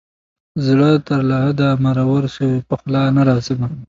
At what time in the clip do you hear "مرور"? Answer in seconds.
1.83-2.23